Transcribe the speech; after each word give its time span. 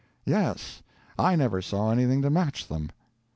"Yes; 0.25 0.81
I 1.19 1.35
never 1.35 1.61
saw 1.61 1.91
anything 1.91 2.23
to 2.23 2.31
match 2.31 2.67
them." 2.67 2.89